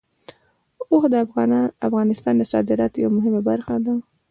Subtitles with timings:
[0.91, 1.15] اوښ د
[1.87, 3.93] افغانستان د صادراتو یوه مهمه برخه ده.